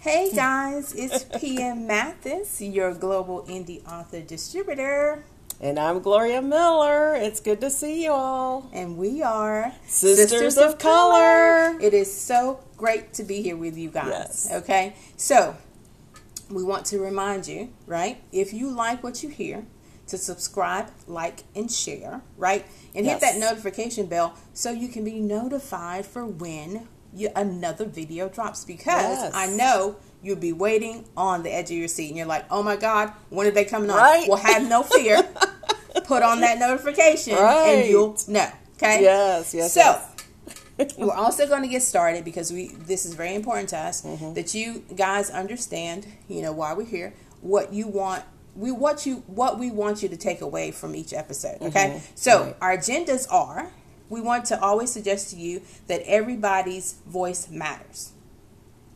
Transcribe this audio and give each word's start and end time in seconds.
Hey 0.00 0.30
guys, 0.34 0.94
it's 0.94 1.24
PM 1.38 1.86
Mathis, 1.86 2.62
your 2.62 2.94
global 2.94 3.42
indie 3.42 3.86
author 3.86 4.22
distributor. 4.22 5.26
And 5.60 5.78
I'm 5.78 6.00
Gloria 6.00 6.40
Miller. 6.40 7.14
It's 7.16 7.38
good 7.38 7.60
to 7.60 7.68
see 7.68 8.04
you 8.04 8.12
all. 8.12 8.70
And 8.72 8.96
we 8.96 9.22
are 9.22 9.74
Sisters, 9.84 10.56
of, 10.56 10.78
Color. 10.78 11.78
It 11.82 11.92
is 11.92 12.18
so 12.18 12.64
great 12.78 13.12
to 13.12 13.24
be 13.24 13.42
here 13.42 13.58
with 13.58 13.76
you 13.76 13.90
guys. 13.90 14.08
Yes. 14.08 14.48
Okay, 14.50 14.94
so 15.18 15.54
we 16.48 16.64
want 16.64 16.86
to 16.86 16.98
remind 16.98 17.46
you, 17.46 17.70
right? 17.86 18.22
If 18.32 18.54
you 18.54 18.70
like 18.70 19.02
what 19.04 19.22
you 19.22 19.28
hear, 19.28 19.66
to 20.06 20.16
subscribe, 20.16 20.90
like, 21.08 21.44
and 21.54 21.70
share, 21.70 22.22
right? 22.38 22.64
And 22.94 23.04
hit 23.04 23.20
that 23.20 23.36
notification 23.36 24.06
bell 24.06 24.34
so 24.54 24.70
you 24.70 24.88
can 24.88 25.04
be 25.04 25.20
notified 25.20 26.06
for 26.06 26.24
when 26.24 26.88
you, 27.14 27.30
another 27.36 27.84
video 27.84 28.28
drops. 28.28 28.64
Because 28.64 29.18
Yes. 29.18 29.32
I 29.34 29.46
know 29.48 29.96
you'll 30.22 30.36
be 30.36 30.52
waiting 30.52 31.04
on 31.16 31.42
the 31.42 31.50
edge 31.54 31.70
of 31.70 31.76
your 31.76 31.88
seat 31.88 32.08
and 32.08 32.16
you're 32.16 32.26
like, 32.26 32.44
oh 32.50 32.62
my 32.62 32.76
God, 32.76 33.12
when 33.30 33.46
are 33.46 33.50
they 33.50 33.64
coming 33.64 33.90
on? 33.90 33.96
Right. 33.96 34.28
Well, 34.28 34.38
have 34.38 34.68
no 34.68 34.82
fear. 34.82 35.22
Put 36.04 36.22
on 36.22 36.40
that 36.40 36.58
notification 36.58 37.34
Right. 37.34 37.68
and 37.68 37.88
you'll 37.90 38.16
know. 38.28 38.48
Okay? 38.76 39.02
Yes, 39.02 39.54
yes, 39.54 39.72
So, 39.74 39.80
yes. 40.78 40.94
we're 40.98 41.12
also 41.12 41.46
going 41.46 41.62
to 41.62 41.68
get 41.68 41.82
started 41.82 42.24
because 42.24 42.52
we 42.52 42.68
this 42.68 43.04
is 43.04 43.14
very 43.14 43.34
important 43.34 43.68
to 43.70 43.76
us 43.78 44.02
Mm-hmm. 44.02 44.32
that 44.34 44.54
you 44.54 44.82
guys 44.96 45.28
understand 45.30 46.06
you 46.28 46.40
know 46.40 46.52
why 46.52 46.72
we're 46.72 46.86
here 46.86 47.12
what 47.42 47.72
you 47.74 47.86
want 47.86 48.22
we 48.56 48.70
what 48.70 49.04
you 49.04 49.16
what 49.26 49.58
we 49.58 49.70
want 49.70 50.02
you 50.02 50.08
to 50.08 50.16
take 50.16 50.40
away 50.40 50.70
from 50.70 50.94
each 50.94 51.12
episode 51.12 51.60
okay 51.60 52.00
so 52.14 52.30
Mm-hmm. 52.30 52.44
Right. 52.46 52.56
our 52.62 52.76
agendas 52.78 53.26
are 53.30 53.70
we 54.10 54.20
want 54.20 54.44
to 54.46 54.60
always 54.60 54.92
suggest 54.92 55.30
to 55.30 55.36
you 55.36 55.62
that 55.86 56.02
everybody's 56.04 56.94
voice 57.06 57.48
matters 57.50 58.12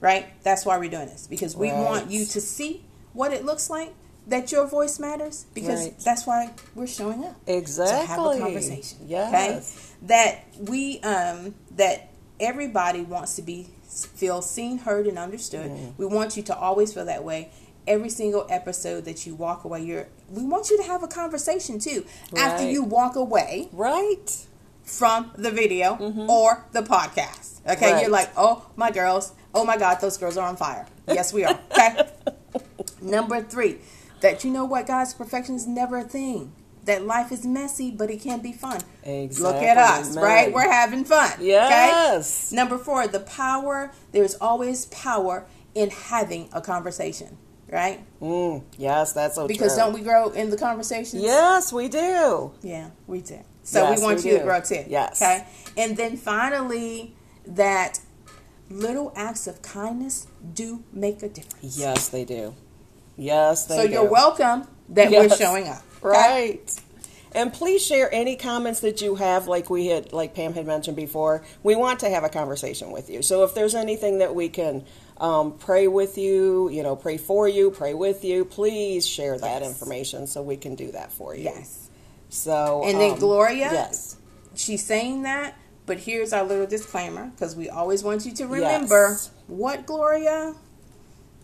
right 0.00 0.26
that's 0.42 0.66
why 0.66 0.76
we're 0.76 0.90
doing 0.90 1.06
this 1.06 1.26
because 1.26 1.56
we 1.56 1.70
Right. 1.70 1.82
want 1.82 2.10
you 2.10 2.24
to 2.26 2.40
see 2.40 2.84
what 3.12 3.32
it 3.32 3.44
looks 3.44 3.70
like 3.70 3.94
that 4.26 4.50
your 4.52 4.66
voice 4.66 4.98
matters 4.98 5.46
because 5.54 5.84
Right. 5.84 5.98
that's 6.00 6.26
why 6.26 6.50
we're 6.74 6.86
showing 6.86 7.24
up 7.24 7.36
Exactly. 7.46 7.96
to 8.00 8.06
have 8.06 8.18
a 8.36 8.38
conversation. 8.40 8.98
Yes. 9.06 9.28
Okay, 9.28 10.06
that 10.06 10.44
we 10.68 10.98
um 11.00 11.54
that 11.76 12.08
everybody 12.40 13.02
wants 13.02 13.36
to 13.36 13.42
be 13.42 13.68
feel 14.14 14.40
seen, 14.42 14.78
heard, 14.78 15.06
and 15.06 15.18
understood. 15.18 15.70
Mm-hmm. 15.70 15.90
We 15.98 16.06
want 16.06 16.36
you 16.38 16.42
to 16.44 16.56
always 16.56 16.92
feel 16.94 17.04
that 17.04 17.22
way. 17.22 17.50
Every 17.86 18.08
single 18.08 18.46
episode 18.48 19.04
that 19.04 19.26
you 19.26 19.34
walk 19.34 19.64
away, 19.64 19.82
you're. 19.84 20.06
We 20.30 20.42
want 20.42 20.70
you 20.70 20.78
to 20.78 20.82
have 20.84 21.02
a 21.02 21.06
conversation 21.08 21.78
too 21.78 22.04
after 22.34 22.68
you 22.68 22.82
walk 22.82 23.14
away 23.16 23.68
Right. 23.72 24.46
From 24.84 25.32
the 25.36 25.50
video 25.50 25.96
or 26.28 26.66
the 26.72 26.82
podcast. 26.82 27.60
Okay, 27.66 27.74
Mm-hmm. 27.74 27.84
Right. 27.94 28.02
you're 28.02 28.10
like, 28.10 28.30
oh 28.36 28.66
my 28.76 28.90
girls, 28.90 29.32
oh 29.54 29.64
my 29.64 29.76
God, 29.78 30.00
those 30.00 30.16
girls 30.18 30.36
are 30.36 30.46
on 30.46 30.56
fire. 30.56 30.86
Yes, 31.08 31.32
we 31.32 31.44
are. 31.44 31.58
Okay. 31.72 32.08
Number 33.02 33.42
three, 33.42 33.78
that 34.20 34.44
you 34.44 34.50
know 34.50 34.64
what, 34.64 34.86
guys, 34.86 35.14
perfection 35.14 35.54
is 35.54 35.66
never 35.66 35.98
a 35.98 36.04
thing. 36.04 36.52
That 36.84 37.06
life 37.06 37.32
is 37.32 37.46
messy, 37.46 37.90
but 37.90 38.10
it 38.10 38.20
can 38.20 38.40
be 38.42 38.52
fun. 38.52 38.78
Look 39.06 39.56
at 39.56 39.78
us, 39.78 40.14
man. 40.14 40.24
right? 40.24 40.52
We're 40.52 40.70
having 40.70 41.04
fun. 41.04 41.32
Yes. 41.40 42.48
Okay? 42.52 42.56
Number 42.56 42.76
four, 42.76 43.06
the 43.08 43.20
power. 43.20 43.90
There's 44.12 44.34
always 44.34 44.84
power 44.86 45.46
in 45.74 45.88
having 45.88 46.50
a 46.52 46.60
conversation, 46.60 47.38
right? 47.72 48.04
Mm, 48.20 48.64
yes, 48.76 49.14
that's 49.14 49.36
so 49.36 49.48
Because 49.48 49.74
true. 49.74 49.84
don't 49.84 49.94
we 49.94 50.02
grow 50.02 50.28
in 50.30 50.50
the 50.50 50.58
conversations? 50.58 51.22
Yes, 51.22 51.72
we 51.72 51.88
do. 51.88 52.52
Yeah, 52.62 52.90
we 53.06 53.22
do. 53.22 53.40
So 53.64 53.82
Yes, 53.82 53.98
we 53.98 54.04
want 54.04 54.22
we 54.22 54.30
you 54.30 54.38
to 54.38 54.44
grow 54.44 54.60
too. 54.60 54.84
Yes. 54.88 55.20
Okay. 55.20 55.44
And 55.76 55.96
then 55.96 56.16
finally, 56.16 57.14
that 57.46 57.98
little 58.70 59.12
acts 59.16 59.46
of 59.46 59.62
kindness 59.62 60.26
do 60.54 60.84
make 60.92 61.22
a 61.22 61.28
difference. 61.28 61.76
Yes, 61.78 62.08
they 62.08 62.24
do. 62.24 62.54
Yes, 63.16 63.66
they 63.66 63.76
do. 63.76 63.82
So 63.82 63.86
do. 63.88 63.92
you're 63.94 64.10
welcome 64.10 64.68
that 64.90 65.10
we're 65.10 65.28
showing 65.30 65.68
up. 65.68 65.82
okay? 66.02 66.08
Right. 66.08 66.80
And 67.32 67.52
please 67.52 67.84
share 67.84 68.08
any 68.14 68.36
comments 68.36 68.78
that 68.80 69.00
you 69.02 69.16
have, 69.16 69.48
like 69.48 69.68
we 69.68 69.86
had, 69.86 70.12
like 70.12 70.34
Pam 70.34 70.54
had 70.54 70.66
mentioned 70.66 70.96
before. 70.96 71.42
We 71.64 71.74
want 71.74 72.00
to 72.00 72.10
have 72.10 72.22
a 72.22 72.28
conversation 72.28 72.92
with 72.92 73.10
you. 73.10 73.22
So 73.22 73.42
if 73.42 73.54
there's 73.56 73.74
anything 73.74 74.18
that 74.18 74.36
we 74.36 74.48
can 74.48 74.84
um, 75.18 75.58
pray 75.58 75.88
with 75.88 76.16
you, 76.16 76.68
you 76.70 76.84
know, 76.84 76.94
pray 76.94 77.16
for 77.16 77.48
you, 77.48 77.72
pray 77.72 77.92
with 77.92 78.24
you, 78.24 78.44
please 78.44 79.04
share 79.04 79.36
that 79.38 79.62
Yes. 79.62 79.70
information 79.72 80.28
so 80.28 80.42
we 80.42 80.56
can 80.56 80.76
do 80.76 80.92
that 80.92 81.10
for 81.10 81.34
you. 81.34 81.44
Yes. 81.44 81.90
So 82.34 82.82
And 82.84 83.00
then 83.00 83.12
um, 83.12 83.18
Gloria, 83.20 83.70
Yes. 83.72 84.16
she's 84.56 84.84
saying 84.84 85.22
that, 85.22 85.56
but 85.86 86.00
here's 86.00 86.32
our 86.32 86.42
little 86.42 86.66
disclaimer 86.66 87.26
because 87.30 87.54
we 87.54 87.68
always 87.68 88.02
want 88.02 88.26
you 88.26 88.32
to 88.32 88.46
remember 88.48 89.10
Yes. 89.12 89.30
what, 89.46 89.86
Gloria? 89.86 90.54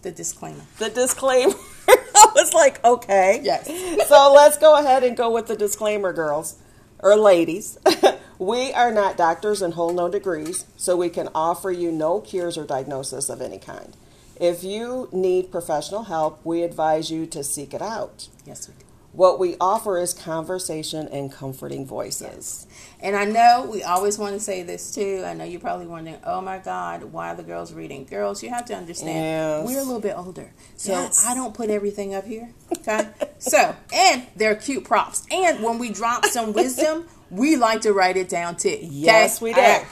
The 0.02 0.10
disclaimer. 0.10 0.62
The 0.78 0.90
disclaimer. 0.90 1.54
I 1.88 2.32
was 2.34 2.52
like, 2.54 2.84
okay. 2.84 3.40
Yes. 3.42 3.66
so 4.08 4.32
let's 4.34 4.58
go 4.58 4.78
ahead 4.78 5.04
and 5.04 5.16
go 5.16 5.30
with 5.30 5.46
the 5.46 5.56
disclaimer, 5.56 6.12
girls 6.12 6.56
or 6.98 7.14
ladies. 7.16 7.78
we 8.38 8.72
are 8.72 8.90
not 8.90 9.16
doctors 9.16 9.62
and 9.62 9.74
hold 9.74 9.94
no 9.94 10.08
degrees, 10.08 10.66
so 10.76 10.96
we 10.96 11.08
can 11.08 11.28
offer 11.34 11.70
you 11.70 11.92
no 11.92 12.20
cures 12.20 12.58
or 12.58 12.64
diagnosis 12.66 13.28
of 13.30 13.40
any 13.40 13.58
kind. 13.58 13.96
If 14.40 14.64
you 14.64 15.08
need 15.12 15.52
professional 15.52 16.04
help, 16.04 16.44
we 16.44 16.62
advise 16.62 17.10
you 17.10 17.26
to 17.26 17.44
seek 17.44 17.74
it 17.74 17.82
out. 17.82 18.28
Yes, 18.44 18.66
we 18.68 18.74
do. 18.74 18.84
What 19.12 19.40
we 19.40 19.56
offer 19.60 19.98
is 19.98 20.14
conversation 20.14 21.08
and 21.08 21.32
comforting 21.32 21.84
voices. 21.84 22.66
And 23.00 23.16
I 23.16 23.24
know 23.24 23.68
we 23.70 23.82
always 23.82 24.18
want 24.18 24.34
to 24.34 24.40
say 24.40 24.62
this 24.62 24.94
too. 24.94 25.24
I 25.26 25.34
know 25.34 25.42
you're 25.44 25.60
probably 25.60 25.86
wondering, 25.86 26.18
oh 26.24 26.40
my 26.40 26.58
God, 26.58 27.02
why 27.04 27.32
are 27.32 27.36
the 27.36 27.42
girls 27.42 27.72
reading? 27.72 28.04
Girls, 28.04 28.40
you 28.40 28.50
have 28.50 28.66
to 28.66 28.74
understand, 28.74 29.16
Yes. 29.16 29.66
we're 29.66 29.80
a 29.80 29.84
little 29.84 30.00
bit 30.00 30.16
older. 30.16 30.52
So 30.76 30.92
Yes. 30.92 31.26
I 31.26 31.34
don't 31.34 31.54
put 31.54 31.70
everything 31.70 32.14
up 32.14 32.24
here. 32.24 32.50
Okay? 32.78 33.08
so, 33.38 33.74
and 33.92 34.26
they're 34.36 34.54
cute 34.54 34.84
props. 34.84 35.26
And 35.30 35.60
when 35.62 35.78
we 35.78 35.90
drop 35.90 36.24
some 36.26 36.52
wisdom, 36.54 37.06
we 37.30 37.56
like 37.56 37.80
to 37.82 37.92
write 37.92 38.16
it 38.16 38.28
down 38.28 38.56
too. 38.56 38.78
Yes, 38.80 39.40
we 39.40 39.52
do. 39.52 39.60
All 39.60 39.66
right. 39.66 39.86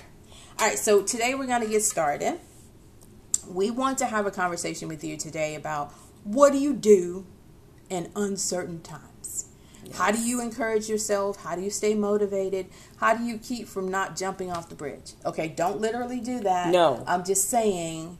All 0.60 0.66
right, 0.68 0.78
so 0.78 1.02
today 1.02 1.34
we're 1.34 1.46
going 1.46 1.62
to 1.62 1.68
get 1.68 1.82
started. 1.82 2.38
We 3.48 3.70
want 3.70 3.98
to 3.98 4.06
have 4.06 4.26
a 4.26 4.30
conversation 4.30 4.86
with 4.88 5.02
you 5.02 5.16
today 5.16 5.54
about 5.56 5.92
what 6.24 6.52
do 6.52 6.58
you 6.58 6.72
do 6.74 7.26
in 7.90 8.10
uncertain 8.16 8.80
times? 8.82 9.46
How 9.94 10.10
do 10.10 10.20
you 10.20 10.40
encourage 10.42 10.88
yourself? 10.88 11.42
How 11.42 11.56
do 11.56 11.62
you 11.62 11.70
stay 11.70 11.94
motivated? 11.94 12.66
How 12.96 13.14
do 13.16 13.24
you 13.24 13.38
keep 13.38 13.66
from 13.68 13.88
not 13.88 14.16
jumping 14.16 14.50
off 14.52 14.68
the 14.68 14.74
bridge? 14.74 15.12
Okay, 15.24 15.48
don't 15.48 15.80
literally 15.80 16.20
do 16.20 16.40
that. 16.40 16.70
No. 16.72 17.02
I'm 17.06 17.24
just 17.24 17.48
saying. 17.48 18.18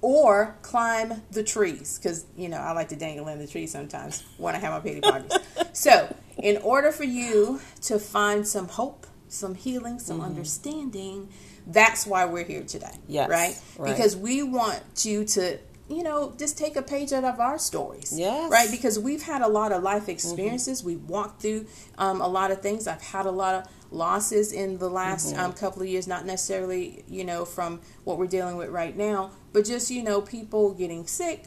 Or 0.00 0.56
climb 0.62 1.22
the 1.32 1.42
trees 1.42 1.98
because, 1.98 2.24
you 2.36 2.48
know, 2.48 2.58
I 2.58 2.70
like 2.70 2.90
to 2.90 2.96
dangle 2.96 3.26
in 3.26 3.40
the 3.40 3.48
trees 3.48 3.72
sometimes 3.72 4.22
when 4.36 4.54
I 4.54 4.58
have 4.58 4.72
my 4.72 4.78
pity 4.78 5.00
parties. 5.00 5.32
so, 5.72 6.14
in 6.36 6.58
order 6.58 6.92
for 6.92 7.02
you 7.02 7.60
to 7.82 7.98
find 7.98 8.46
some 8.46 8.68
hope, 8.68 9.08
some 9.26 9.56
healing, 9.56 9.98
some 9.98 10.20
understanding, 10.20 11.28
that's 11.66 12.06
why 12.06 12.26
we're 12.26 12.44
here 12.44 12.62
today. 12.62 12.86
Mm-hmm. 12.86 13.12
Yes, 13.12 13.28
Right? 13.28 13.60
right. 13.76 13.90
Because 13.92 14.16
we 14.16 14.44
want 14.44 14.80
you 15.04 15.24
to, 15.24 15.58
you 15.88 16.02
know, 16.02 16.34
just 16.38 16.58
take 16.58 16.76
a 16.76 16.82
page 16.82 17.12
out 17.12 17.24
of 17.24 17.40
our 17.40 17.58
stories. 17.58 18.14
Yes. 18.16 18.42
Mm-hmm. 18.42 18.52
Right? 18.52 18.70
Because 18.70 18.98
we've 18.98 19.22
had 19.22 19.42
a 19.42 19.48
lot 19.48 19.72
of 19.72 19.82
life 19.82 20.08
experiences. 20.08 20.84
We've 20.84 21.02
walked 21.04 21.42
through 21.42 21.66
um, 21.96 22.20
a 22.20 22.28
lot 22.28 22.50
of 22.50 22.60
things. 22.60 22.86
I've 22.86 23.02
had 23.02 23.26
a 23.26 23.30
lot 23.30 23.54
of 23.54 23.70
losses 23.90 24.52
in 24.52 24.78
the 24.78 24.90
last 24.90 25.32
Mm-hmm. 25.32 25.40
um, 25.40 25.52
couple 25.54 25.82
of 25.82 25.88
years, 25.88 26.06
not 26.06 26.26
necessarily, 26.26 27.04
you 27.08 27.24
know, 27.24 27.44
from 27.44 27.80
what 28.04 28.18
we're 28.18 28.26
dealing 28.26 28.56
with 28.56 28.68
right 28.68 28.96
now, 28.96 29.30
but 29.52 29.64
just, 29.64 29.90
you 29.90 30.02
know, 30.02 30.20
people 30.20 30.74
getting 30.74 31.06
sick. 31.06 31.44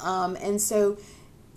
Um, 0.00 0.36
and 0.40 0.60
so 0.60 0.98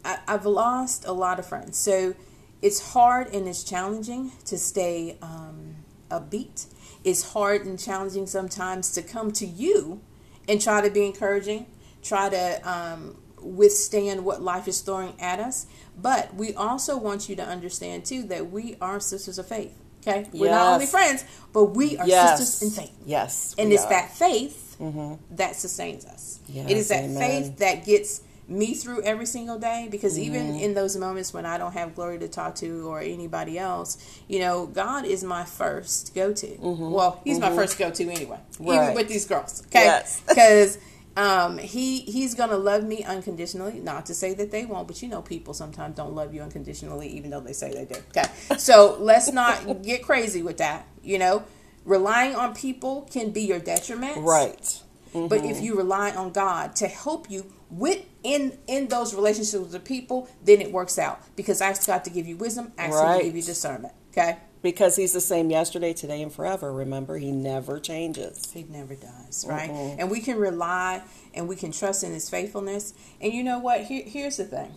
I, 0.06 0.20
I've 0.28 0.46
lost 0.46 1.06
a 1.06 1.12
lot 1.12 1.40
of 1.40 1.46
friends. 1.48 1.78
So 1.78 2.14
it's 2.62 2.94
hard 2.94 3.34
and 3.34 3.48
it's 3.48 3.64
challenging 3.64 4.32
to 4.46 4.58
stay 4.58 5.18
um, 5.22 5.78
upbeat. 6.10 6.68
It's 7.04 7.34
hard 7.34 7.66
and 7.66 7.80
challenging 7.80 8.28
sometimes 8.28 8.92
to 8.94 9.02
come 9.02 9.32
to 9.34 9.46
you 9.46 10.02
and 10.48 10.62
try 10.62 10.82
to 10.82 10.90
be 10.90 11.06
encouraging, 11.06 11.66
try 12.04 12.30
to 12.30 12.70
um, 12.70 13.18
withstand 13.42 14.24
what 14.26 14.42
life 14.42 14.68
is 14.68 14.82
throwing 14.82 15.14
at 15.20 15.40
us. 15.40 15.66
But 16.00 16.34
we 16.36 16.54
also 16.54 16.98
want 16.98 17.28
you 17.30 17.36
to 17.38 17.44
understand 17.46 18.06
too 18.06 18.24
that 18.24 18.52
we 18.52 18.78
are 18.82 19.00
sisters 19.00 19.38
of 19.40 19.48
faith. 19.48 19.74
Okay, 20.08 20.30
we're 20.32 20.52
not 20.52 20.74
only 20.74 20.86
friends, 20.86 21.26
but 21.52 21.66
we 21.76 21.98
are 21.98 22.08
Yes. 22.08 22.40
sisters 22.40 22.70
in 22.78 22.84
faith. 22.84 22.96
Yes. 23.06 23.56
And 23.58 23.74
it's 23.74 23.84
are. 23.84 23.90
that 23.90 24.12
faith 24.16 24.64
Mm-hmm. 24.80 25.36
that 25.38 25.56
sustains 25.56 26.06
us. 26.06 26.40
Yes, 26.48 26.70
it 26.70 26.78
is 26.78 26.88
that 26.90 27.04
amen. 27.06 27.18
faith 27.18 27.58
that 27.58 27.84
gets 27.84 28.22
me 28.48 28.74
through 28.74 29.02
every 29.04 29.26
single 29.26 29.60
day 29.60 29.88
because 29.92 30.18
even 30.18 30.48
Mm-hmm. 30.48 30.60
in 30.60 30.74
those 30.74 30.96
moments 30.96 31.34
when 31.34 31.46
I 31.46 31.58
don't 31.58 31.74
have 31.74 31.96
Glory 31.96 32.20
to 32.20 32.28
talk 32.28 32.56
to 32.56 32.88
or 32.88 33.00
anybody 33.02 33.60
else, 33.60 33.98
you 34.28 34.40
know, 34.40 34.66
God 34.68 35.06
is 35.06 35.24
my 35.24 35.44
first 35.44 36.16
go 36.16 36.32
to. 36.34 36.56
Well, 36.60 37.20
He's 37.26 37.40
my 37.40 37.54
first 37.54 37.78
go 37.78 37.92
to 37.92 38.04
anyway, 38.10 38.40
even 38.60 38.66
Mm-hmm. 38.68 38.96
With 38.96 39.08
these 39.10 39.26
girls. 39.26 39.64
Okay, 39.68 39.84
Yes. 39.86 40.22
because. 40.28 40.78
Um, 41.18 41.58
he 41.58 42.02
he's 42.02 42.36
gonna 42.36 42.58
love 42.58 42.84
me 42.84 43.04
unconditionally. 43.04 43.80
Not 43.80 44.06
to 44.06 44.14
say 44.14 44.36
that 44.36 44.52
they 44.52 44.68
won't, 44.68 44.88
but 44.88 45.02
you 45.02 45.08
know, 45.08 45.24
people 45.24 45.56
sometimes 45.56 45.96
don't 45.96 46.14
love 46.14 46.32
you 46.32 46.44
unconditionally, 46.44 47.08
even 47.08 47.32
though 47.32 47.40
they 47.40 47.54
say 47.54 47.74
they 47.74 47.86
do. 47.86 48.00
Okay, 48.16 48.30
so 48.60 48.96
let's 49.00 49.32
not 49.32 49.82
get 49.82 50.04
crazy 50.04 50.44
with 50.44 50.60
that. 50.60 50.86
You 51.02 51.18
know, 51.18 51.44
relying 51.86 52.36
on 52.36 52.54
people 52.54 53.10
can 53.12 53.32
be 53.32 53.42
your 53.42 53.58
detriment. 53.58 54.18
Right. 54.18 54.80
But 55.14 55.46
if 55.46 55.62
you 55.62 55.76
rely 55.78 56.12
on 56.12 56.32
God 56.32 56.76
to 56.78 56.88
help 56.88 57.30
you 57.30 57.52
with 57.70 58.06
in 58.24 58.58
in 58.68 58.88
those 58.88 59.14
relationships 59.14 59.60
with 59.60 59.72
the 59.72 59.80
people, 59.80 60.30
then 60.44 60.62
it 60.62 60.72
works 60.72 60.98
out. 60.98 61.22
Because 61.36 61.62
I 61.62 61.70
ask 61.70 61.86
God 61.86 62.04
to 62.06 62.10
give 62.10 62.28
you 62.28 62.38
wisdom, 62.38 62.72
ask 62.78 62.94
Him 62.94 63.18
to 63.20 63.24
give 63.26 63.36
you 63.36 63.42
discernment. 63.42 63.94
Okay. 64.12 64.38
Because 64.64 64.96
he's 64.96 65.14
the 65.14 65.22
same 65.22 65.52
yesterday, 65.52 65.94
today, 65.94 66.22
and 66.22 66.34
forever. 66.34 66.74
Remember, 66.74 67.18
he 67.18 67.32
never 67.32 67.80
changes. 67.80 68.52
He 68.52 68.64
never 68.64 68.96
does, 68.96 69.46
right? 69.48 69.70
Mhm. 69.70 69.96
And 70.00 70.10
we 70.10 70.20
can 70.20 70.38
rely 70.38 71.04
and 71.34 71.48
we 71.48 71.56
can 71.56 71.72
trust 71.72 72.04
in 72.04 72.12
his 72.12 72.28
faithfulness. 72.30 72.94
And 73.22 73.32
you 73.32 73.44
know 73.44 73.60
what? 73.60 73.82
Here, 73.82 74.04
here's 74.06 74.38
the 74.38 74.46
thing. 74.46 74.76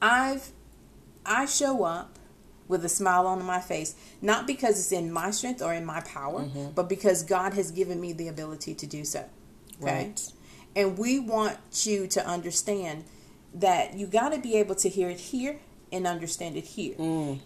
I've 0.00 0.52
I 1.26 1.44
show 1.46 1.84
up 1.84 2.17
with 2.68 2.84
a 2.84 2.88
smile 2.88 3.26
on 3.26 3.42
my 3.44 3.60
face, 3.60 3.94
not 4.22 4.46
because 4.46 4.78
it's 4.78 4.92
in 4.92 5.10
my 5.10 5.30
strength 5.30 5.62
or 5.62 5.72
in 5.74 5.84
my 5.84 6.00
power, 6.00 6.42
Mm-hmm. 6.42 6.70
but 6.74 6.88
because 6.88 7.22
God 7.22 7.54
has 7.54 7.70
given 7.70 8.00
me 8.00 8.12
the 8.12 8.28
ability 8.28 8.74
to 8.74 8.86
do 8.86 9.04
so. 9.04 9.24
Okay? 9.82 9.92
Right. 10.06 10.32
And 10.76 10.98
we 10.98 11.18
want 11.18 11.56
you 11.86 12.06
to 12.08 12.26
understand 12.26 13.04
that 13.54 13.94
you 13.94 14.06
got 14.06 14.30
to 14.34 14.38
be 14.38 14.56
able 14.56 14.74
to 14.76 14.88
hear 14.88 15.08
it 15.08 15.18
here 15.18 15.58
and 15.90 16.06
understand 16.06 16.56
it 16.56 16.64
here. 16.64 16.94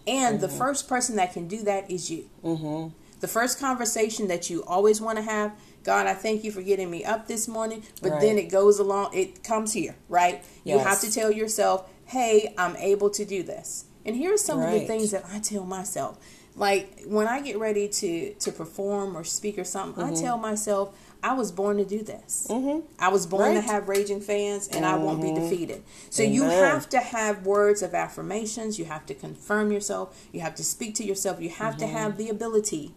And 0.05 0.41
the 0.41 0.49
first 0.49 0.87
person 0.89 1.15
that 1.15 1.31
can 1.33 1.47
do 1.47 1.63
that 1.63 1.89
is 1.89 2.11
you. 2.11 2.29
Mm-hmm. 2.43 2.89
The 3.21 3.27
first 3.29 3.57
conversation 3.59 4.27
that 4.27 4.49
you 4.49 4.63
always 4.65 4.99
want 4.99 5.17
to 5.17 5.21
have, 5.23 5.53
God, 5.85 6.07
I 6.07 6.13
thank 6.13 6.43
you 6.43 6.51
for 6.51 6.61
getting 6.61 6.91
me 6.91 7.05
up 7.05 7.27
this 7.27 7.47
morning. 7.47 7.83
But 8.01 8.11
Right. 8.11 8.21
then 8.21 8.37
it 8.37 8.49
goes 8.51 8.79
along, 8.79 9.13
it 9.13 9.43
comes 9.45 9.71
here, 9.71 9.95
right? 10.09 10.43
You 10.65 10.77
have 10.79 10.99
to 11.01 11.11
tell 11.11 11.31
yourself, 11.31 11.89
hey, 12.05 12.53
I'm 12.57 12.75
able 12.75 13.09
to 13.11 13.23
do 13.23 13.41
this. 13.43 13.85
And 14.05 14.15
here 14.15 14.33
are 14.33 14.37
some 14.37 14.61
of 14.61 14.71
the 14.71 14.81
things 14.81 15.11
that 15.11 15.25
I 15.31 15.39
tell 15.39 15.65
myself. 15.65 16.17
Like 16.55 17.01
when 17.07 17.27
I 17.27 17.41
get 17.41 17.57
ready 17.57 17.87
to 17.87 18.33
to 18.35 18.51
perform 18.51 19.17
or 19.17 19.23
speak 19.23 19.57
or 19.57 19.63
something, 19.63 20.03
Mm-hmm. 20.03 20.15
I 20.15 20.21
tell 20.21 20.37
myself, 20.37 20.95
I 21.23 21.33
was 21.33 21.51
born 21.51 21.77
to 21.77 21.85
do 21.85 22.03
this. 22.03 22.47
Mm-hmm. 22.49 22.85
I 22.99 23.07
was 23.07 23.25
born 23.25 23.55
to 23.55 23.61
have 23.61 23.87
raging 23.87 24.21
fans, 24.21 24.67
and 24.67 24.85
I 24.85 24.95
won't 24.97 25.21
be 25.21 25.29
mm-hmm. 25.29 25.49
defeated. 25.49 25.83
So 26.09 26.21
you 26.21 26.43
have 26.43 26.89
to 26.89 26.99
have 26.99 27.45
words 27.45 27.81
of 27.81 27.93
affirmations. 27.93 28.77
You 28.77 28.85
have 28.85 29.05
to 29.07 29.13
confirm 29.15 29.71
yourself. 29.71 30.27
You 30.31 30.41
have 30.41 30.55
to 30.55 30.63
speak 30.63 30.95
to 30.95 31.03
yourself. 31.03 31.41
You 31.41 31.49
have 31.49 31.77
to 31.77 31.85
mm-hmm. 31.85 31.95
have 31.95 32.17
the 32.17 32.29
ability 32.29 32.93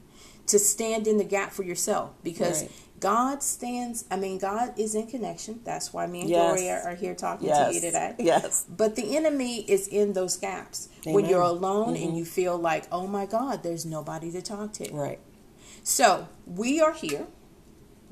to 0.47 0.59
stand 0.59 1.06
in 1.06 1.19
the 1.19 1.25
gap 1.25 1.52
for 1.52 1.62
yourself 1.62 2.12
because 2.23 2.62
Right. 2.62 2.70
God 3.00 3.43
stands. 3.43 4.04
I 4.10 4.16
mean, 4.16 4.38
God 4.38 4.72
is 4.78 4.94
in 4.94 5.06
connection. 5.06 5.60
That's 5.64 5.93
why 5.93 6.06
me 6.06 6.22
and 6.22 6.31
Yes. 6.31 6.54
Gloria 6.54 6.82
are 6.84 6.94
here 6.94 7.14
talking 7.14 7.48
Yes. 7.48 7.69
to 7.69 7.75
you 7.75 7.81
today. 7.81 8.14
Yes. 8.19 8.64
But 8.69 8.96
the 8.96 9.16
enemy 9.16 9.60
is 9.60 9.87
in 9.88 10.14
those 10.14 10.37
gaps 10.37 10.88
when 11.04 11.26
you're 11.26 11.43
alone 11.43 11.90
and 11.90 12.08
mm-hmm. 12.08 12.16
you 12.16 12.25
feel 12.25 12.56
like, 12.56 12.84
oh 12.90 13.06
my 13.06 13.26
God, 13.26 13.62
there's 13.62 13.84
nobody 13.84 14.31
to 14.32 14.43
talk 14.43 14.72
to. 14.75 14.90
Right. 14.93 15.20
So 15.82 16.28
we 16.46 16.81
are 16.81 16.93
here, 16.93 17.26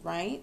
right? 0.03 0.43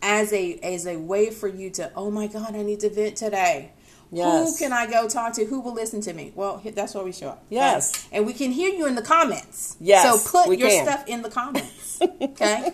As 0.00 0.32
a 0.32 0.58
as 0.62 0.86
a 0.86 0.96
way 0.96 1.30
for 1.30 1.48
you 1.48 1.70
to, 1.70 1.92
oh 1.94 2.10
my 2.10 2.26
God, 2.26 2.54
I 2.54 2.62
need 2.62 2.80
to 2.80 2.90
vent 2.90 3.16
today. 3.16 3.72
Who 4.14 4.56
can 4.56 4.72
I 4.72 4.86
go 4.86 5.08
talk 5.08 5.32
to? 5.34 5.44
Who 5.44 5.60
will 5.60 5.74
listen 5.74 6.00
to 6.02 6.12
me? 6.12 6.32
Well, 6.34 6.62
that's 6.64 6.94
where 6.94 7.04
we 7.04 7.12
show 7.12 7.28
up. 7.30 7.38
okay? 7.46 7.56
Yes. 7.56 8.08
And 8.12 8.26
we 8.26 8.32
can 8.32 8.52
hear 8.52 8.70
you 8.70 8.86
in 8.86 8.94
the 8.94 9.02
comments. 9.02 9.76
Yes, 9.80 10.04
So 10.24 10.44
put 10.44 10.58
your 10.58 10.68
can. 10.68 10.84
stuff 10.86 11.04
in 11.08 11.22
the 11.22 11.30
comments. 11.30 12.00
Okay. 12.20 12.72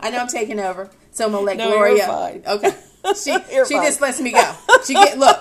I 0.00 0.10
know 0.10 0.18
I'm 0.18 0.28
taking 0.28 0.60
over, 0.60 0.88
so 1.10 1.26
I'm 1.26 1.32
gonna 1.32 1.44
let 1.44 1.56
No, 1.56 1.68
Gloria. 1.70 2.40
Okay. 2.46 2.70
She 3.20 3.30
You're 3.52 3.66
she 3.66 3.74
fine. 3.74 3.84
just 3.84 4.00
lets 4.00 4.20
me 4.20 4.32
go. 4.32 4.54
She 4.86 4.94
get 4.94 5.18
look. 5.18 5.36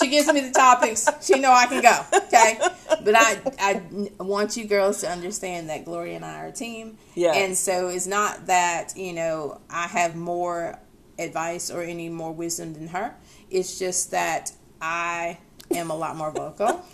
She 0.00 0.08
gives 0.08 0.30
me 0.32 0.40
the 0.40 0.50
topics. 0.50 1.08
She 1.22 1.38
know 1.38 1.52
I 1.52 1.66
can 1.66 1.80
go. 1.80 1.96
Okay. 2.26 2.58
But 3.04 3.14
I 3.16 3.40
I 3.60 3.82
want 4.22 4.56
you 4.56 4.64
girls 4.66 5.00
to 5.02 5.08
understand 5.10 5.70
that 5.70 5.84
Gloria 5.84 6.16
and 6.16 6.24
I 6.24 6.40
are 6.40 6.46
a 6.46 6.52
team. 6.52 6.98
Yes. 7.14 7.36
And 7.36 7.56
so 7.56 7.88
it's 7.88 8.06
not 8.06 8.46
that 8.46 8.94
you 8.96 9.12
know 9.12 9.60
I 9.70 9.86
have 9.86 10.16
more 10.16 10.78
advice 11.18 11.70
or 11.70 11.82
any 11.82 12.08
more 12.08 12.32
wisdom 12.32 12.74
than 12.74 12.88
her. 12.88 13.14
It's 13.54 13.78
just 13.78 14.10
that 14.10 14.50
I 14.82 15.38
am 15.70 15.90
a 15.90 15.96
lot 15.96 16.16
more 16.16 16.32
vocal 16.32 16.84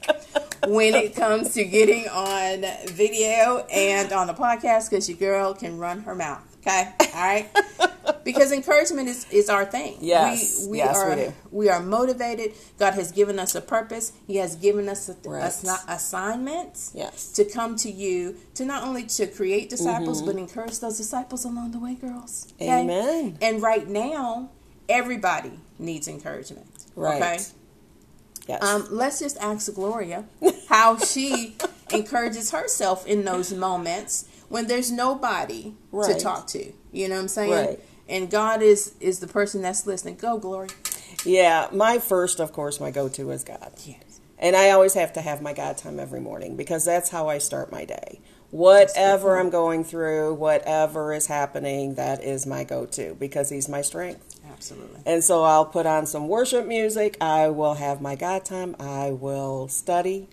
when 0.66 0.94
it 0.94 1.14
comes 1.14 1.52
to 1.54 1.64
getting 1.64 2.08
on 2.08 2.64
video 2.88 3.66
and 3.70 4.10
on 4.12 4.26
the 4.26 4.32
podcast 4.34 4.88
because 4.88 5.08
your 5.08 5.18
girl 5.18 5.52
can 5.54 5.76
run 5.78 6.00
her 6.00 6.14
mouth. 6.14 6.42
Okay, 6.66 6.88
all 7.14 7.22
right. 7.22 7.48
Because 8.24 8.52
encouragement 8.52 9.08
is, 9.08 9.26
is 9.30 9.48
our 9.48 9.64
thing. 9.64 9.96
Yes. 10.00 10.60
we, 10.64 10.72
we 10.72 10.78
Yes, 10.78 10.96
we 10.96 11.00
are 11.02 11.16
do. 11.16 11.32
we 11.50 11.68
are 11.70 11.80
motivated. 11.80 12.52
God 12.78 12.92
has 12.94 13.10
given 13.10 13.38
us 13.38 13.54
a 13.54 13.60
purpose. 13.62 14.12
He 14.26 14.36
has 14.36 14.54
given 14.56 14.86
us 14.88 15.08
a, 15.08 15.16
Right. 15.26 15.44
assi- 15.44 15.84
assignments 15.88 16.92
Yes. 16.94 17.32
to 17.32 17.44
come 17.46 17.76
to 17.76 17.90
you 17.90 18.36
to 18.54 18.66
not 18.66 18.82
only 18.82 19.04
to 19.04 19.26
create 19.28 19.70
disciples 19.70 20.18
Mm-hmm. 20.18 20.26
but 20.32 20.36
encourage 20.36 20.78
those 20.80 20.98
disciples 20.98 21.44
along 21.46 21.70
the 21.72 21.78
way, 21.78 21.94
girls. 21.94 22.52
Okay? 22.60 22.80
Amen. 22.82 23.38
And 23.40 23.62
right 23.62 23.88
now, 23.88 24.50
everybody 24.88 25.52
needs 25.78 26.08
encouragement. 26.08 26.66
Right. 26.96 27.22
Okay. 27.22 27.44
Yes. 28.48 28.62
Um, 28.62 28.86
let's 28.90 29.18
just 29.20 29.36
ask 29.38 29.72
Gloria 29.74 30.24
how 30.68 30.96
she 30.98 31.56
encourages 31.92 32.50
herself 32.50 33.06
in 33.06 33.24
those 33.24 33.52
moments 33.52 34.26
when 34.48 34.66
there's 34.66 34.90
nobody 34.90 35.74
to 35.92 36.18
talk 36.18 36.46
to. 36.48 36.72
You 36.90 37.08
know 37.08 37.16
what 37.16 37.22
I'm 37.22 37.28
saying? 37.28 37.52
Right. 37.52 37.80
And 38.08 38.30
God 38.30 38.62
is 38.62 38.94
is 39.00 39.20
the 39.20 39.26
person 39.26 39.60
that's 39.60 39.86
listening. 39.86 40.16
Go, 40.16 40.38
Gloria. 40.38 40.70
yeah. 41.26 41.68
My 41.72 41.98
first, 41.98 42.40
of 42.40 42.52
course, 42.54 42.80
my 42.80 42.90
go-to 42.90 43.30
is 43.30 43.44
God. 43.44 43.72
Yes. 43.84 44.20
And 44.38 44.56
I 44.56 44.70
always 44.70 44.94
have 44.94 45.12
to 45.14 45.20
have 45.20 45.42
my 45.42 45.52
God 45.52 45.76
time 45.76 46.00
every 46.00 46.20
morning 46.20 46.56
because 46.56 46.84
that's 46.84 47.10
how 47.10 47.28
I 47.28 47.38
start 47.38 47.70
my 47.70 47.84
day. 47.84 48.20
Whatever 48.50 49.38
I'm 49.38 49.50
going 49.50 49.84
through, 49.84 50.34
whatever 50.34 51.12
is 51.12 51.26
happening, 51.26 51.96
that 51.96 52.24
is 52.24 52.46
my 52.46 52.64
go 52.64 52.86
to 52.86 53.14
because 53.16 53.50
He's 53.50 53.68
my 53.68 53.82
strength. 53.82 54.27
Absolutely. 54.58 55.00
And 55.06 55.22
so 55.24 55.44
I'll 55.44 55.64
put 55.64 55.86
on 55.86 56.04
some 56.06 56.26
worship 56.28 56.66
music. 56.66 57.16
I 57.20 57.48
will 57.48 57.74
have 57.74 58.00
my 58.00 58.16
God 58.16 58.44
time. 58.44 58.74
I 58.80 59.12
will 59.12 59.68
study, 59.68 60.28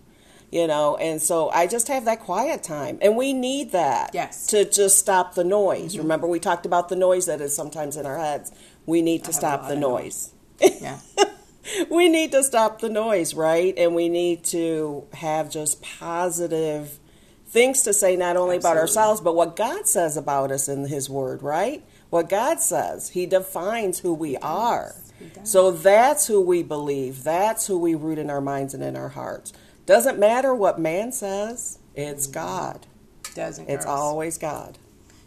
you 0.52 0.66
know, 0.66 0.98
and 0.98 1.22
so 1.22 1.50
I 1.52 1.68
just 1.68 1.88
have 1.90 2.06
that 2.06 2.20
quiet 2.22 2.64
time. 2.64 2.98
And 3.02 3.16
we 3.16 3.34
need 3.34 3.72
that 3.72 4.12
Yes. 4.14 4.48
Mm-hmm. 4.48 4.64
to 4.64 4.72
just 4.72 4.98
stop 4.98 5.36
the 5.36 5.44
noise. 5.44 5.96
Remember, 5.98 6.26
we 6.28 6.40
talked 6.40 6.66
about 6.66 6.90
the 6.90 6.96
noise 6.96 7.28
that 7.28 7.40
is 7.40 7.56
sometimes 7.56 7.98
in 7.98 8.06
our 8.08 8.18
heads. 8.18 8.52
We 8.88 9.02
need 9.04 9.24
to 9.26 9.34
stop 9.34 9.68
the 9.68 9.76
noise. 9.76 10.34
Yeah. 10.60 11.00
we 11.90 12.10
need 12.10 12.32
to 12.32 12.44
stop 12.44 12.80
the 12.82 12.90
noise, 12.90 13.34
right? 13.36 13.74
And 13.78 13.94
we 13.96 14.10
need 14.10 14.44
to 14.46 15.08
have 15.14 15.50
just 15.52 15.82
positive 15.84 17.00
things 17.48 17.84
to 17.84 17.94
say, 17.94 18.16
not 18.16 18.38
only 18.38 18.58
about 18.58 18.78
ourselves, 18.78 19.22
but 19.22 19.36
what 19.36 19.56
God 19.56 19.88
says 19.88 20.18
about 20.18 20.52
us 20.52 20.68
in 20.68 20.88
His 20.88 21.10
Word, 21.10 21.42
right? 21.44 21.84
What 22.16 22.30
God 22.30 22.62
says. 22.62 23.10
He 23.10 23.26
defines 23.26 24.00
who 24.00 24.14
we 24.14 24.38
are. 24.38 24.96
So 25.44 25.70
that's 25.70 26.28
who 26.28 26.40
we 26.40 26.64
believe. 26.64 27.26
That's 27.26 27.68
who 27.68 27.78
we 27.78 27.94
root 27.94 28.18
in 28.18 28.30
our 28.30 28.40
minds 28.40 28.74
and 28.74 28.82
in 28.82 28.96
our 28.96 29.10
hearts. 29.10 29.52
Doesn't 29.86 30.18
matter 30.18 30.56
what 30.56 30.80
man 30.80 31.12
says, 31.12 31.78
it's 31.94 32.26
mm-hmm. 32.26 32.36
God. 32.36 32.88
Doesn't 33.34 33.70
It's 33.70 33.84
girls. 33.84 34.00
always 34.00 34.38
God. 34.38 34.78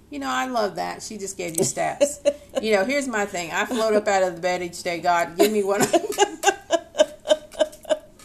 You 0.08 0.18
know, 0.18 0.30
I 0.30 0.46
love 0.46 0.76
that. 0.76 1.02
She 1.02 1.18
just 1.18 1.36
gave 1.36 1.58
you 1.58 1.62
stats. 1.62 2.26
you 2.62 2.72
know, 2.72 2.86
here's 2.86 3.06
my 3.06 3.26
thing. 3.26 3.50
I 3.50 3.66
float 3.66 3.92
up 3.92 4.08
out 4.08 4.22
of 4.22 4.36
the 4.36 4.40
bed 4.40 4.62
each 4.62 4.82
day. 4.82 4.98
God, 4.98 5.36
give 5.36 5.52
me 5.52 5.62
one. 5.62 5.82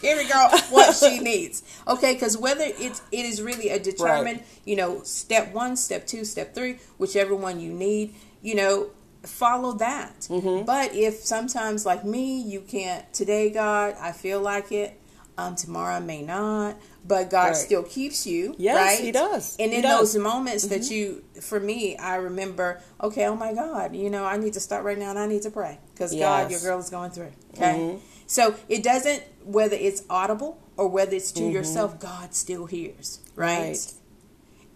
Here 0.04 0.18
we 0.18 0.28
go. 0.28 0.48
What 0.68 0.94
she 0.94 1.18
needs. 1.18 1.62
Okay, 1.88 2.12
because 2.12 2.36
whether 2.36 2.64
it's 2.66 3.00
it 3.10 3.24
is 3.24 3.40
really 3.40 3.70
a 3.70 3.78
determined, 3.78 4.42
you 4.66 4.76
know, 4.76 5.02
step 5.02 5.54
one, 5.54 5.76
step 5.76 6.06
two, 6.06 6.26
step 6.26 6.54
three, 6.54 6.78
whichever 6.98 7.34
one 7.34 7.58
you 7.58 7.72
need, 7.72 8.14
you 8.44 8.54
know, 8.54 8.90
follow 9.24 9.72
that. 9.78 10.20
Mm-hmm. 10.30 10.64
But 10.66 10.94
if 10.94 11.14
sometimes 11.14 11.84
like 11.84 12.04
me, 12.04 12.40
you 12.42 12.60
can't 12.60 13.10
today, 13.12 13.50
God, 13.50 13.96
I 14.00 14.12
feel 14.12 14.40
like 14.40 14.70
it. 14.70 15.00
Um, 15.36 15.56
tomorrow 15.56 15.94
I 15.96 15.98
may 16.00 16.22
not, 16.22 16.76
but 17.04 17.28
God 17.28 17.46
Right. 17.46 17.56
still 17.56 17.82
keeps 17.82 18.24
you. 18.24 18.54
Yes, 18.56 18.76
right? 18.76 19.04
He 19.04 19.10
does. 19.10 19.56
And 19.58 19.72
in 19.72 19.82
does. 19.82 20.12
those 20.12 20.22
moments 20.22 20.62
that 20.68 20.82
Mm-hmm. 20.82 20.94
you, 20.94 21.24
for 21.40 21.58
me, 21.58 21.96
I 21.96 22.14
remember, 22.16 22.80
okay, 23.02 23.26
oh 23.26 23.34
my 23.34 23.52
God, 23.52 23.96
you 23.96 24.10
know, 24.10 24.24
I 24.24 24.36
need 24.36 24.52
to 24.52 24.60
start 24.60 24.84
right 24.84 24.96
now 24.96 25.10
and 25.10 25.18
I 25.18 25.26
need 25.26 25.42
to 25.42 25.50
pray 25.50 25.80
because 25.92 26.12
God, 26.12 26.18
Yes. 26.18 26.42
Mm-hmm. 26.42 26.50
your 26.52 26.60
girl 26.60 26.78
is 26.78 26.88
going 26.90 27.10
through. 27.10 27.32
Okay. 27.54 27.98
So 28.28 28.54
it 28.68 28.84
doesn't, 28.84 29.24
whether 29.42 29.74
it's 29.74 30.04
audible 30.08 30.62
or 30.76 30.86
whether 30.86 31.16
it's 31.16 31.32
to 31.32 31.42
yourself, 31.42 31.98
God 31.98 32.32
still 32.32 32.66
hears. 32.66 33.18
Right? 33.34 33.72
Mm-hmm. 33.72 33.96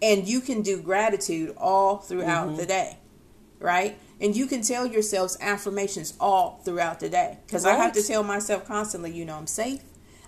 Right. 0.01 0.11
And 0.19 0.27
you 0.27 0.41
can 0.41 0.61
do 0.61 0.81
gratitude 0.81 1.55
all 1.57 1.97
throughout 1.99 2.47
Mm-hmm. 2.49 2.57
the 2.57 2.65
day. 2.65 2.97
Right? 3.59 3.97
And 4.21 4.35
you 4.35 4.47
can 4.47 4.61
tell 4.61 4.85
yourselves 4.85 5.37
affirmations 5.41 6.13
all 6.19 6.61
throughout 6.63 6.99
the 6.99 7.09
day. 7.09 7.37
Because 7.45 7.65
I 7.65 7.73
have 7.75 7.93
to 7.93 8.03
tell 8.03 8.23
myself 8.23 8.65
constantly, 8.67 9.11
you 9.11 9.25
know, 9.25 9.35
I'm 9.35 9.47
safe. 9.47 9.81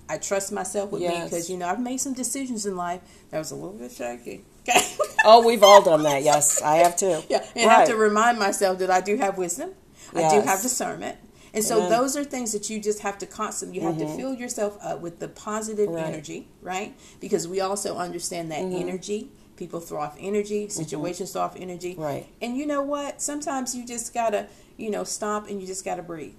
I 0.09 0.17
trust 0.17 0.51
myself 0.51 0.91
with 0.91 1.01
me 1.01 1.21
because, 1.23 1.49
you 1.49 1.57
know, 1.57 1.67
I've 1.67 1.79
made 1.79 1.97
some 1.97 2.13
decisions 2.13 2.65
in 2.65 2.75
life 2.75 3.01
that 3.29 3.39
was 3.39 3.51
a 3.51 3.55
little 3.55 3.71
bit 3.77 3.91
shaky. 3.91 4.43
Okay. 4.67 4.79
Oh, 5.23 5.45
we've 5.45 5.61
all 5.61 5.83
done 5.83 6.01
that. 6.01 6.23
Yes, 6.23 6.63
I 6.63 6.77
have 6.77 6.95
too. 6.95 7.21
Yeah, 7.29 7.45
and 7.55 7.69
I 7.69 7.73
have 7.75 7.87
to 7.89 7.95
remind 7.95 8.39
myself 8.39 8.79
that 8.79 8.89
I 8.89 9.01
do 9.01 9.17
have 9.17 9.37
wisdom. 9.37 9.69
I 10.15 10.27
do 10.29 10.41
have 10.41 10.63
discernment. 10.63 11.15
And 11.53 11.63
so. 11.63 11.81
Mm-hmm. 11.81 11.89
those 11.91 12.17
are 12.17 12.23
things 12.23 12.53
that 12.53 12.71
you 12.71 12.79
just 12.79 13.01
have 13.01 13.19
to 13.19 13.27
constantly 13.27 13.77
you 13.77 13.85
have 13.85 13.99
to 13.99 14.07
fill 14.07 14.33
yourself 14.33 14.79
up 14.81 14.99
with 14.99 15.19
the 15.19 15.27
positive 15.27 15.89
Right. 15.89 16.05
energy, 16.05 16.47
right? 16.63 16.95
Because 17.19 17.47
we 17.47 17.59
also 17.61 17.97
understand 17.97 18.51
that 18.51 18.61
Mm-hmm. 18.63 18.81
energy 18.89 19.29
People 19.61 19.79
throw 19.79 20.01
off 20.01 20.17
energy. 20.19 20.69
Situations 20.69 21.33
throw 21.33 21.43
off 21.43 21.55
energy. 21.55 21.91
Mm-hmm. 21.91 22.01
Right. 22.01 22.27
And 22.41 22.57
you 22.57 22.65
know 22.65 22.81
what? 22.81 23.21
Sometimes 23.21 23.75
you 23.75 23.85
just 23.85 24.11
gotta, 24.11 24.47
you 24.75 24.89
know, 24.89 25.03
stop 25.03 25.47
and 25.47 25.61
you 25.61 25.67
just 25.67 25.85
gotta 25.85 26.01
breathe. 26.01 26.33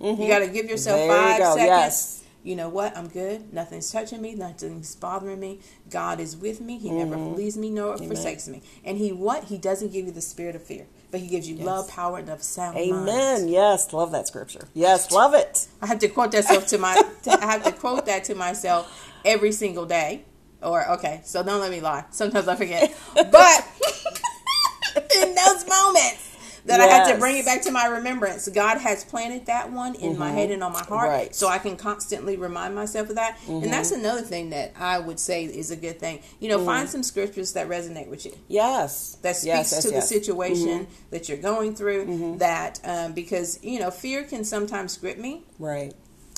Mhm. 0.00 0.18
You 0.18 0.26
gotta 0.28 0.46
give 0.46 0.64
yourself 0.64 0.96
There 0.96 1.06
you 1.06 1.12
five 1.12 1.38
go, 1.40 1.54
seconds. 1.56 1.68
yes. 1.68 2.22
You 2.42 2.56
know 2.56 2.70
what? 2.70 2.96
I'm 2.96 3.08
good. 3.08 3.52
Nothing's 3.52 3.92
touching 3.92 4.22
me. 4.22 4.34
Nothing's 4.34 4.94
bothering 4.96 5.40
me. 5.40 5.60
God 5.90 6.20
is 6.20 6.38
with 6.38 6.62
me. 6.62 6.78
He 6.78 6.90
never 6.90 7.18
leaves 7.18 7.58
me 7.58 7.68
nor 7.68 7.98
forsakes 7.98 8.48
me. 8.48 8.62
And 8.82 8.96
He 8.96 9.12
what? 9.12 9.44
He 9.44 9.58
doesn't 9.58 9.92
give 9.92 10.06
you 10.06 10.12
the 10.12 10.22
spirit 10.22 10.56
of 10.56 10.62
fear, 10.62 10.86
but 11.10 11.20
He 11.20 11.26
gives 11.26 11.46
you 11.46 11.56
love, 11.56 11.86
power, 11.90 12.16
and 12.16 12.30
of 12.30 12.42
sound 12.42 12.76
mind. 12.76 12.92
Amen. 12.92 13.48
Yes, 13.48 13.92
love 13.92 14.10
that 14.12 14.26
scripture. 14.26 14.68
Yes, 14.72 15.10
love 15.12 15.34
it. 15.34 15.68
I 15.82 15.86
have 15.86 15.98
to 15.98 16.08
quote 16.08 16.32
that 16.32 16.66
to 16.68 16.78
my. 16.78 16.94
I 17.26 17.44
have 17.44 17.64
to 17.64 17.72
quote 17.72 18.06
that 18.06 18.24
to 18.24 18.34
myself 18.34 19.12
every 19.22 19.52
single 19.52 19.84
day. 19.84 20.24
Or 20.64 20.90
okay, 20.92 21.20
so 21.24 21.42
don't 21.42 21.60
let 21.60 21.70
me 21.70 21.80
lie. 21.80 22.04
Sometimes 22.10 22.48
I 22.48 22.56
forget, 22.56 22.94
but 23.14 23.24
in 25.22 25.34
those 25.34 25.66
moments 25.68 26.34
that 26.66 26.80
I 26.80 26.86
had 26.86 27.12
to 27.12 27.18
bring 27.18 27.36
it 27.36 27.44
back 27.44 27.62
to 27.62 27.70
my 27.70 27.86
remembrance, 27.86 28.48
God 28.48 28.78
has 28.78 29.04
planted 29.04 29.46
that 29.46 29.70
one 29.70 29.94
in 29.96 30.18
my 30.18 30.30
head 30.30 30.44
mm-hmm. 30.44 30.54
and 30.54 30.64
on 30.64 30.72
my 30.72 30.82
heart, 30.82 31.08
Right. 31.08 31.34
so 31.34 31.48
I 31.48 31.58
can 31.58 31.76
constantly 31.76 32.36
remind 32.36 32.74
myself 32.74 33.10
of 33.10 33.16
that. 33.16 33.38
And 33.46 33.64
that's 33.64 33.90
mm-hmm. 33.90 34.00
another 34.00 34.22
thing 34.22 34.50
that 34.50 34.72
I 34.78 34.98
would 34.98 35.20
say 35.20 35.44
is 35.44 35.70
a 35.70 35.76
good 35.76 36.00
thing. 36.00 36.20
You 36.40 36.48
know, 36.48 36.64
find 36.64 36.88
mm. 36.88 36.90
some 36.90 37.02
scriptures 37.02 37.52
that 37.52 37.68
resonate 37.68 38.08
with 38.08 38.24
you 38.24 38.34
Yes. 38.48 39.18
that 39.22 39.36
speaks 39.36 39.46
yes, 39.46 39.72
yes, 39.72 39.82
to 39.82 39.90
yes. 39.90 40.08
the 40.08 40.14
situation 40.14 40.68
mm-hmm. 40.68 40.92
that 41.10 41.28
you're 41.28 41.38
going 41.38 41.74
through. 41.74 42.36
That 42.38 42.80
um, 42.84 43.12
because 43.12 43.58
you 43.62 43.78
know 43.78 43.90
fear 43.90 44.24
can 44.24 44.44
sometimes 44.44 44.96
grip 44.96 45.18
me. 45.18 45.42
Right. 45.58 45.92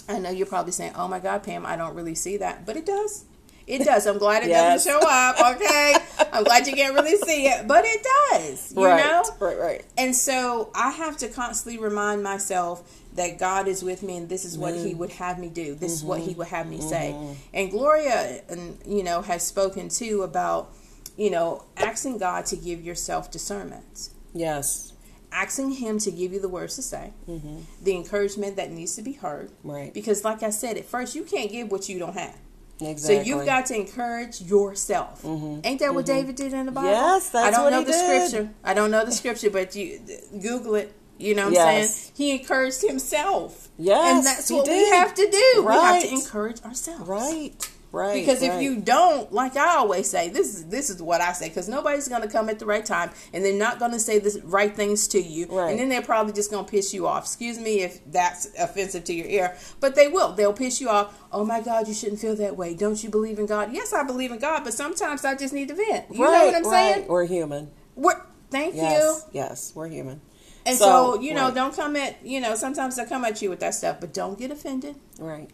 I 0.09 0.19
know 0.19 0.31
you're 0.31 0.47
probably 0.47 0.73
saying, 0.73 0.93
"Oh 0.97 1.09
my 1.09 1.21
God, 1.21 1.43
Pam, 1.43 1.67
I 1.67 1.77
don't 1.77 1.95
really 1.95 2.15
see 2.15 2.37
that," 2.39 2.67
but 2.67 2.77
it 2.77 2.87
does. 2.87 3.25
It 3.67 3.85
does. 3.85 4.07
I'm 4.07 4.19
glad 4.19 4.45
it 4.45 4.51
Yes. 4.51 4.85
doesn't 4.85 4.93
show 4.93 5.09
up. 5.09 5.57
Okay, 5.57 5.97
I'm 6.33 6.45
glad 6.45 6.67
you 6.67 6.75
can't 6.75 6.95
really 6.95 7.17
see 7.17 7.47
it, 7.47 7.67
but 7.67 7.85
it 7.85 8.07
does. 8.31 8.73
You 8.73 8.87
right. 8.87 9.05
know. 9.05 9.25
Right. 9.41 9.59
Right. 9.59 9.85
And 9.99 10.15
so 10.15 10.71
I 10.75 10.91
have 10.91 11.17
to 11.19 11.29
constantly 11.29 11.79
remind 11.79 12.23
myself 12.23 12.89
that 13.17 13.39
God 13.39 13.67
is 13.67 13.83
with 13.83 14.03
me 14.03 14.17
and 14.17 14.29
this 14.29 14.45
is 14.45 14.57
what 14.57 14.75
he 14.75 14.93
mm. 14.93 14.99
would 14.99 15.11
have 15.11 15.39
me 15.39 15.49
do. 15.49 15.75
This 15.75 15.93
is 15.93 16.05
what 16.05 16.21
he 16.21 16.31
mm-hmm. 16.31 16.39
would 16.39 16.49
have 16.49 16.69
me 16.69 16.81
say. 16.81 17.13
Mm-hmm. 17.15 17.33
And 17.55 17.71
Gloria 17.71 18.43
and 18.49 18.79
you 18.87 19.03
know 19.03 19.23
has 19.23 19.45
spoken 19.45 19.89
too 19.89 20.23
about 20.23 20.73
you 21.17 21.31
know 21.31 21.65
asking 21.77 22.19
God 22.19 22.47
to 22.47 22.57
give 22.57 22.83
yourself 22.83 23.31
discernment. 23.31 24.11
Yes. 24.33 24.93
Asking 25.33 25.73
him 25.73 25.99
to 25.99 26.11
give 26.11 26.33
you 26.33 26.41
the 26.41 26.49
words 26.49 26.77
to 26.77 26.83
say, 26.83 27.13
mm-hmm. 27.29 27.59
the 27.83 27.95
encouragement 27.95 28.57
that 28.57 28.71
needs 28.71 28.95
to 28.97 29.03
be 29.03 29.13
heard. 29.13 29.51
Right. 29.65 29.93
Because 29.93 30.25
like 30.25 30.43
I 30.43 30.51
said 30.51 30.77
at 30.77 30.85
first, 30.85 31.15
you 31.15 31.25
can't 31.25 31.51
give 31.51 31.71
what 31.71 31.89
you 31.89 31.99
don't 31.99 32.15
have. 32.15 32.37
Exactly. 32.81 33.17
So 33.17 33.23
you've 33.23 33.47
got 33.47 33.67
to 33.67 33.75
encourage 33.75 34.41
yourself. 34.43 35.23
Mm-hmm. 35.23 35.61
Ain't 35.65 35.81
that 35.81 35.95
what 35.95 36.05
David 36.07 36.37
did 36.37 36.53
in 36.53 36.67
the 36.67 36.73
Bible? 36.73 36.89
Yes, 36.91 37.31
that's 37.31 37.47
I 37.47 37.51
don't 37.51 37.65
what 37.65 37.71
know 37.71 37.79
he 37.81 37.85
the 37.87 37.93
did. 37.93 38.29
scripture. 38.31 38.51
I 38.63 38.75
don't 38.75 38.91
know 38.91 39.05
the 39.05 39.13
scripture, 39.13 39.51
but 39.51 39.75
you 39.75 40.01
Google 40.43 40.75
it. 40.75 40.93
You 41.19 41.35
know 41.35 41.47
what 41.47 41.55
Yes. 41.55 41.67
I'm 41.67 41.89
saying? 41.89 42.13
He 42.17 42.31
encouraged 42.33 42.83
himself. 42.83 43.69
Yes, 43.79 44.17
and 44.19 44.27
that's 44.27 44.51
what 44.51 44.69
we 44.69 44.89
have 44.91 45.15
to 45.15 45.31
do. 45.31 45.65
We 45.67 45.73
have 45.73 46.03
to 46.03 46.11
encourage 46.11 46.63
ourselves. 46.63 47.09
Right. 47.09 47.71
Right. 47.97 48.15
Because 48.15 48.43
if 48.43 48.61
you 48.61 48.77
don't, 48.77 49.33
like 49.33 49.57
I 49.57 49.77
always 49.77 50.11
say, 50.11 50.29
this 50.29 50.55
is 50.55 50.67
this 50.67 50.91
is 50.91 51.01
what 51.01 51.23
I 51.23 51.33
say. 51.33 51.49
Because 51.49 51.67
nobody's 51.67 52.09
going 52.09 52.21
to 52.21 52.29
come 52.29 52.51
at 52.51 52.59
the 52.59 52.67
right 52.67 52.85
time, 52.85 53.11
and 53.33 53.43
they're 53.43 53.55
not 53.59 53.79
going 53.79 53.93
to 53.93 53.99
say 53.99 54.19
the 54.19 54.43
right 54.45 54.75
things 54.77 55.09
to 55.09 55.19
you, 55.21 55.47
Right. 55.51 55.71
and 55.71 55.81
then 55.81 55.89
they're 55.89 56.03
probably 56.03 56.35
just 56.35 56.51
going 56.51 56.67
to 56.67 56.71
piss 56.71 56.93
you 56.93 57.07
off. 57.07 57.25
Excuse 57.25 57.59
me 57.59 57.81
if 57.81 58.01
that's 58.13 58.49
offensive 58.59 59.05
to 59.05 59.15
your 59.15 59.27
ear, 59.29 59.57
but 59.81 59.95
they 59.95 60.09
will. 60.09 60.33
They'll 60.33 60.53
piss 60.53 60.79
you 60.81 60.91
off. 60.91 61.19
Oh 61.33 61.45
my 61.45 61.63
God, 61.63 61.89
you 61.89 61.95
shouldn't 61.95 62.21
feel 62.21 62.37
that 62.37 62.57
way. 62.57 62.75
Don't 62.75 63.03
you 63.03 63.09
believe 63.09 63.39
in 63.39 63.47
God? 63.47 63.73
Yes, 63.73 63.95
I 63.95 64.03
believe 64.03 64.31
in 64.31 64.39
God, 64.39 64.63
but 64.65 64.75
sometimes 64.75 65.25
I 65.25 65.35
just 65.35 65.55
need 65.55 65.69
to 65.69 65.75
vent. 65.75 66.07
You 66.13 66.25
right, 66.25 66.33
know 66.39 66.47
what 66.47 66.55
I'm 66.55 66.63
right. 66.65 66.95
saying? 66.97 67.09
We're 67.09 67.25
human. 67.27 67.71
We're, 67.95 68.21
thank 68.51 68.75
you. 68.75 68.83
Yes. 68.83 69.27
Yes, 69.33 69.73
we're 69.75 69.89
human. 69.89 70.21
And 70.67 70.77
so, 70.77 71.15
So, 71.15 71.21
you 71.23 71.33
know, 71.33 71.45
right. 71.47 71.55
don't 71.55 71.75
come 71.75 71.97
at 71.97 72.25
you 72.27 72.41
know. 72.41 72.57
Sometimes 72.57 72.97
they'll 72.97 73.07
come 73.07 73.25
at 73.25 73.41
you 73.41 73.49
with 73.49 73.61
that 73.61 73.75
stuff, 73.75 74.01
but 74.01 74.13
don't 74.13 74.39
get 74.39 74.51
offended. 74.51 74.97
Right. 75.19 75.49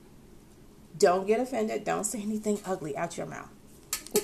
Don't 0.98 1.26
get 1.26 1.40
offended. 1.40 1.84
Don't 1.84 2.04
say 2.04 2.20
anything 2.22 2.60
ugly 2.64 2.96
out 2.96 3.16
your 3.16 3.26
mouth. 3.26 3.48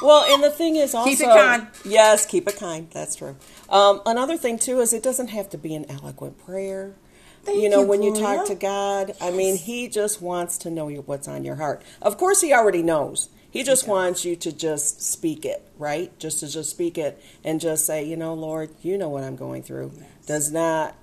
Well, 0.00 0.32
and 0.32 0.42
the 0.42 0.50
thing 0.50 0.76
is 0.76 0.94
also 0.94 1.10
Keep 1.10 1.20
it 1.20 1.26
kind. 1.26 1.66
Yes, 1.84 2.24
keep 2.24 2.48
it 2.48 2.56
kind. 2.56 2.88
That's 2.92 3.16
true. 3.16 3.36
Um, 3.68 4.00
another 4.06 4.36
thing 4.36 4.58
too 4.58 4.80
is 4.80 4.92
it 4.92 5.02
doesn't 5.02 5.28
have 5.28 5.48
to 5.50 5.58
be 5.58 5.74
an 5.74 5.86
eloquent 5.90 6.38
prayer. 6.38 6.94
Thank 7.42 7.62
you 7.62 7.68
know, 7.68 7.80
you, 7.80 7.86
when 7.86 8.02
you 8.02 8.14
talk 8.14 8.46
to 8.46 8.54
God, 8.54 9.12
I 9.20 9.30
mean, 9.30 9.56
He 9.56 9.88
just 9.88 10.20
wants 10.20 10.58
to 10.58 10.70
know 10.70 10.88
what's 10.88 11.28
on 11.28 11.44
your 11.44 11.56
heart. 11.56 11.82
Of 12.02 12.18
course, 12.18 12.40
He 12.40 12.52
already 12.52 12.82
knows. 12.82 13.28
He 13.50 13.62
just 13.62 13.88
wants 13.88 14.24
you 14.24 14.36
to 14.36 14.52
just 14.52 15.00
speak 15.00 15.46
it, 15.46 15.66
right? 15.78 16.16
Just 16.18 16.40
to 16.40 16.48
just 16.48 16.70
speak 16.70 16.98
it 16.98 17.22
and 17.42 17.60
just 17.60 17.86
say, 17.86 18.04
you 18.04 18.16
know, 18.16 18.34
Lord, 18.34 18.70
you 18.82 18.98
know 18.98 19.08
what 19.08 19.24
I'm 19.24 19.36
going 19.36 19.62
through. 19.62 19.92
Does 20.26 20.52
not, 20.52 20.94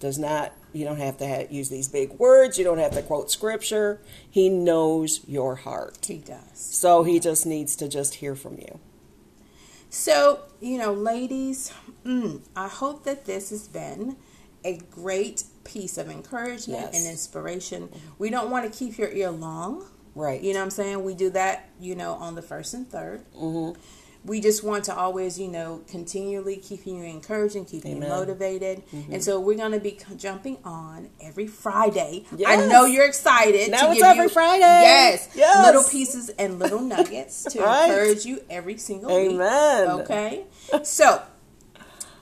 does 0.00 0.18
not. 0.18 0.54
You 0.74 0.84
don't 0.84 0.98
have 0.98 1.16
to 1.18 1.26
ha 1.28 1.44
use 1.50 1.68
these 1.68 1.88
big 1.88 2.10
words. 2.18 2.58
You 2.58 2.64
don't 2.64 2.78
have 2.78 2.92
to 2.92 3.02
quote 3.02 3.30
scripture. 3.30 4.00
He 4.28 4.48
knows 4.48 5.20
your 5.26 5.54
heart. 5.56 6.04
He 6.06 6.18
does. 6.18 6.40
So 6.54 7.04
he 7.04 7.20
just 7.20 7.46
needs 7.46 7.76
to 7.76 7.88
just 7.88 8.14
hear 8.16 8.34
from 8.34 8.58
you. 8.58 8.80
So, 9.90 10.40
you 10.60 10.76
know, 10.78 10.92
ladies, 10.92 11.72
mm, 12.04 12.40
I 12.56 12.68
hope 12.68 13.04
that 13.04 13.24
this 13.26 13.50
has 13.50 13.68
been 13.68 14.16
a 14.64 14.78
great 14.90 15.44
piece 15.62 15.96
of 15.98 16.10
encouragement 16.10 16.80
Yes. 16.92 16.96
and 16.98 17.06
inspiration. 17.06 17.88
We 18.18 18.30
don't 18.30 18.50
want 18.50 18.70
to 18.70 18.76
keep 18.76 18.98
your 18.98 19.10
ear 19.10 19.30
long. 19.30 19.86
Right. 20.16 20.40
You 20.40 20.52
know 20.52 20.60
what 20.60 20.64
I'm 20.64 20.70
saying? 20.70 21.04
We 21.04 21.14
do 21.14 21.30
that, 21.30 21.68
you 21.80 21.94
know, 21.94 22.14
on 22.14 22.34
the 22.34 22.42
first 22.42 22.74
and 22.74 22.90
3rd 22.90 23.24
Mhm. 23.36 23.76
We 24.26 24.40
just 24.40 24.64
want 24.64 24.84
to 24.84 24.94
always, 24.96 25.38
you 25.38 25.48
know, 25.48 25.82
continually 25.86 26.56
keeping 26.56 26.96
you 26.96 27.04
encouraged 27.04 27.56
and 27.56 27.66
keeping 27.66 27.96
Amen. 27.98 28.08
Mm-hmm. 28.08 28.12
you 28.12 28.18
motivated. 28.20 28.82
And 29.10 29.22
so 29.22 29.38
we're 29.38 29.58
going 29.58 29.72
to 29.72 29.80
be 29.80 29.98
jumping 30.16 30.56
on 30.64 31.10
every 31.20 31.46
Friday. 31.46 32.24
I 32.46 32.56
know 32.66 32.86
you're 32.86 33.04
excited. 33.06 33.70
Now 33.70 33.88
to 33.88 33.92
it's 33.92 34.02
every 34.02 34.22
you, 34.24 34.28
Friday. 34.30 34.60
Yes. 34.60 35.28
Yes. 35.34 35.66
Little 35.66 35.84
pieces 35.84 36.30
and 36.30 36.58
little 36.58 36.80
nuggets 36.80 37.44
to 37.52 37.60
Right. 37.64 37.84
encourage 37.90 38.24
you 38.24 38.40
every 38.48 38.78
single 38.78 39.14
week. 39.14 39.32
Amen. 39.32 39.88
Okay. 40.00 40.44
So 40.84 41.22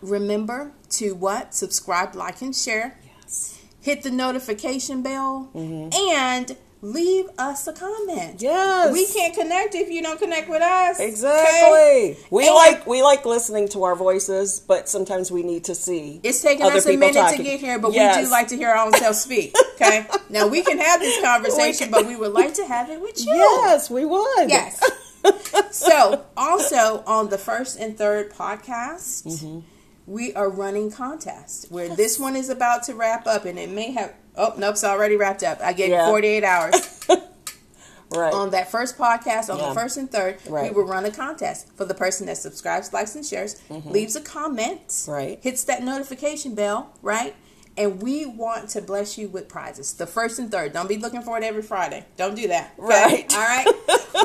remember 0.01 0.73
to 0.91 1.15
what? 1.15 1.55
Subscribe, 1.55 2.15
like, 2.15 2.43
and 2.43 2.55
share. 2.55 2.99
Yes. 3.23 3.61
Hit 3.81 4.03
the 4.03 4.11
notification 4.11 5.03
bell 5.03 5.51
and 5.55 6.57
leave 6.85 7.27
us 7.39 7.67
a 7.69 7.73
comment. 7.73 8.43
Yes. 8.43 8.93
We 8.93 9.07
can't 9.07 9.33
connect 9.33 9.75
if 9.77 9.89
you 9.89 10.03
don't 10.03 10.19
connect 10.19 10.49
with 10.51 10.62
us. 10.62 10.97
okay? 10.99 11.09
Exactly. 11.09 12.17
We 12.31 12.47
And- 12.47 12.55
like 12.57 12.87
we 12.87 13.03
like 13.03 13.25
listening 13.25 13.69
to 13.69 13.85
our 13.85 13.95
voices, 13.95 14.59
but 14.61 14.89
sometimes 14.89 15.31
we 15.31 15.43
need 15.45 15.65
to 15.65 15.75
see. 15.77 16.21
It's 16.25 16.43
taking 16.43 16.67
other 16.67 16.77
us 16.79 16.87
a 16.87 16.97
minute 16.97 17.37
to 17.37 17.43
get 17.43 17.61
here, 17.61 17.79
but 17.79 17.93
we 17.93 17.99
do 17.99 18.29
like 18.31 18.49
to 18.49 18.57
hear 18.57 18.69
our 18.71 18.87
own 18.87 18.93
self 18.95 19.17
speak. 19.17 19.55
Okay. 19.83 20.07
now 20.31 20.47
we 20.47 20.62
can 20.62 20.79
have 20.79 21.01
this 21.01 21.21
conversation, 21.23 21.91
but 21.91 22.07
we 22.07 22.15
would 22.15 22.33
like 22.33 22.55
to 22.55 22.65
have 22.65 22.89
it 22.89 23.01
with 23.01 23.19
you. 23.25 23.33
Yes, 23.35 23.91
we 23.91 24.05
would. 24.05 24.49
Yes. 24.49 24.81
so, 25.73 26.25
also 26.37 27.03
on 27.05 27.31
the 27.31 27.39
first 27.39 27.79
and 27.81 27.97
third 27.99 28.33
podcast, 28.33 29.25
Mm-hmm. 29.27 29.61
we 30.07 30.33
are 30.35 30.49
running 30.49 30.91
contests 30.93 31.67
where 31.69 31.89
this 31.97 32.19
one 32.19 32.37
is 32.37 32.49
about 32.49 32.85
to 32.85 32.95
wrap 32.95 33.27
up, 33.27 33.45
and 33.45 33.59
it 33.59 33.71
may 33.71 33.91
have. 33.93 34.15
Oh, 34.37 34.55
nope, 34.57 34.73
it's 34.73 34.85
already 34.85 35.17
wrapped 35.17 35.43
up. 35.43 35.61
I 35.61 35.73
gave 35.73 35.91
Yeah. 35.91 36.07
you 36.07 36.11
48 36.11 36.45
hours. 36.45 37.01
right. 38.15 38.33
on 38.33 38.51
that 38.51 38.71
first 38.71 38.97
podcast, 38.99 39.49
on 39.51 39.59
Yeah. 39.59 39.69
the 39.71 39.75
first 39.75 39.97
and 39.97 40.11
third, 40.11 40.39
Right. 40.49 40.75
we 40.75 40.83
will 40.83 40.89
run 40.89 41.05
a 41.05 41.11
contest 41.11 41.69
for 41.77 41.85
the 41.85 41.95
person 41.95 42.27
that 42.27 42.37
subscribes, 42.39 42.93
likes, 42.93 43.15
and 43.15 43.25
shares, 43.25 43.57
leaves 43.71 44.17
a 44.17 44.21
comment, 44.21 44.89
Mm-hmm. 44.89 45.11
Right. 45.11 45.39
hits 45.43 45.65
that 45.65 45.83
notification 45.83 46.55
bell, 46.55 46.91
right? 47.03 47.35
And 47.77 48.03
we 48.03 48.27
want 48.27 48.69
to 48.71 48.83
bless 48.83 49.17
you 49.17 49.29
with 49.29 49.49
prizes. 49.49 49.95
The 49.95 50.07
first 50.07 50.39
and 50.39 50.51
third. 50.53 50.75
Don't 50.75 50.89
be 50.91 50.99
looking 50.99 51.23
for 51.23 51.39
it 51.39 51.43
every 51.45 51.62
Friday. 51.62 52.05
Don't 52.19 52.35
do 52.35 52.49
that. 52.49 52.75
okay? 52.79 52.87
Right. 52.87 53.35
All 53.35 53.41
right. 53.41 53.67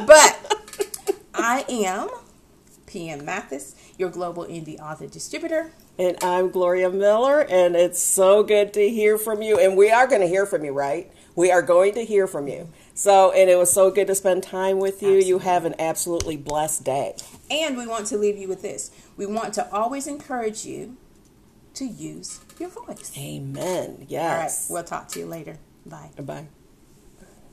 but 0.06 1.16
I 1.34 1.64
am 1.70 2.10
PM 2.88 3.24
Mathis, 3.26 3.76
your 3.98 4.10
global 4.10 4.46
indie 4.46 4.80
author 4.80 5.06
distributor. 5.06 5.72
And 6.00 6.18
I'm 6.24 6.50
Gloria 6.50 6.90
Miller, 6.90 7.42
and 7.42 7.76
it's 7.76 8.02
so 8.02 8.44
good 8.44 8.74
to 8.74 8.90
hear 8.90 9.18
from 9.18 9.42
you. 9.42 9.60
And 9.60 9.78
we 9.78 9.92
are 9.92 10.08
going 10.08 10.22
to 10.22 10.28
hear 10.28 10.46
from 10.46 10.64
you, 10.64 10.72
right? 10.72 11.12
We 11.36 11.52
are 11.52 11.62
going 11.62 11.94
to 11.96 12.06
hear 12.06 12.26
from 12.26 12.48
you. 12.48 12.70
So, 12.94 13.32
and 13.32 13.50
it 13.50 13.58
was 13.58 13.72
so 13.72 13.92
good 13.92 14.08
to 14.08 14.16
spend 14.16 14.42
time 14.42 14.80
with 14.80 15.04
you. 15.04 15.14
You 15.14 15.40
have 15.40 15.66
an 15.66 15.76
absolutely 15.78 16.38
blessed 16.38 16.84
day. 16.84 17.16
And 17.52 17.78
we 17.78 17.86
want 17.86 18.08
to 18.08 18.18
leave 18.18 18.38
you 18.38 18.48
with 18.48 18.64
this. 18.64 18.90
We 19.18 19.28
want 19.28 19.54
to 19.56 19.72
always 19.72 20.08
encourage 20.08 20.66
you 20.66 20.98
to 21.76 21.86
use 21.86 22.40
your 22.60 22.70
voice. 22.70 23.12
Amen. 23.18 24.06
Yes. 24.08 24.70
All 24.70 24.76
right. 24.76 24.82
We'll 24.82 24.88
talk 24.88 25.10
to 25.10 25.20
you 25.20 25.28
later. 25.28 25.58
Bye. 25.86 26.10
Bye. 26.18 26.48